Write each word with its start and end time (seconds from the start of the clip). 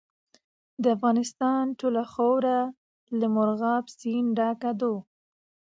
د 0.81 0.83
افغانستان 0.95 1.63
ټوله 1.79 2.03
خاوره 2.13 2.59
له 3.19 3.27
مورغاب 3.35 3.85
سیند 3.99 4.29
ډکه 4.37 4.71
ده. 4.79 4.93